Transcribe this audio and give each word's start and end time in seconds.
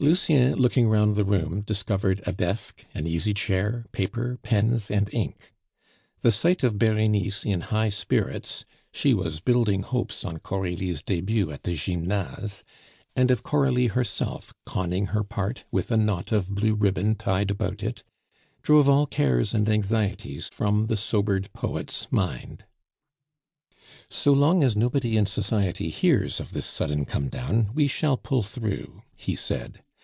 Lucien, 0.00 0.56
looking 0.56 0.88
round 0.88 1.14
the 1.14 1.24
room, 1.24 1.60
discovered 1.60 2.20
a 2.26 2.32
desk, 2.32 2.84
an 2.94 3.06
easy 3.06 3.32
chair, 3.32 3.86
paper, 3.92 4.40
pens, 4.42 4.90
and 4.90 5.08
ink. 5.14 5.52
The 6.20 6.32
sight 6.32 6.64
of 6.64 6.80
Berenice 6.80 7.44
in 7.44 7.60
high 7.60 7.90
spirits 7.90 8.64
(she 8.92 9.14
was 9.14 9.38
building 9.38 9.82
hopes 9.84 10.24
on 10.24 10.38
Coralie's 10.38 11.00
debut 11.00 11.52
at 11.52 11.62
the 11.62 11.76
Gymnase), 11.76 12.64
and 13.14 13.30
of 13.30 13.44
Coralie 13.44 13.86
herself 13.86 14.52
conning 14.66 15.06
her 15.06 15.22
part 15.22 15.62
with 15.70 15.92
a 15.92 15.96
knot 15.96 16.32
of 16.32 16.50
blue 16.50 16.74
ribbon 16.74 17.14
tied 17.14 17.52
about 17.52 17.80
it, 17.80 18.02
drove 18.62 18.88
all 18.88 19.06
cares 19.06 19.54
and 19.54 19.68
anxieties 19.68 20.48
from 20.48 20.86
the 20.88 20.96
sobered 20.96 21.52
poet's 21.52 22.10
mind. 22.10 22.64
"So 24.10 24.32
long 24.32 24.62
as 24.64 24.76
nobody 24.76 25.16
in 25.16 25.26
society 25.26 25.88
hears 25.88 26.40
of 26.40 26.52
this 26.52 26.66
sudden 26.66 27.04
comedown, 27.04 27.70
we 27.74 27.86
shall 27.86 28.16
pull 28.16 28.42
through," 28.42 29.02
he 29.16 29.34
said. 29.34 29.80